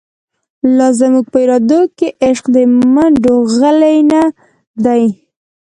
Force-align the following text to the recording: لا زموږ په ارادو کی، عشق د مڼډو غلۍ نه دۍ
لا 0.77 0.87
زموږ 0.99 1.25
په 1.31 1.37
ارادو 1.43 1.79
کی، 1.97 2.07
عشق 2.27 2.45
د 2.55 2.57
مڼډو 2.93 3.35
غلۍ 3.55 3.97
نه 4.11 4.23
دۍ 4.83 5.03